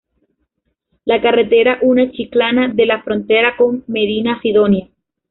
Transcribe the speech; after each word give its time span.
La 1.05 1.21
carretera 1.21 1.77
une 1.83 2.11
Chiclana 2.11 2.69
de 2.69 2.85
la 2.87 3.03
Frontera 3.03 3.55
con 3.55 3.83
Medina 3.85 4.41
Sidonia. 4.41 4.87